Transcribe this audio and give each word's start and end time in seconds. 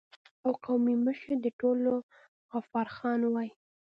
او 0.43 0.51
قومي 0.65 0.95
مشر 1.05 1.31
د 1.43 1.47
ټولو 1.59 1.93
غفار 2.51 2.87
خان 2.97 3.21
وای 3.33 3.49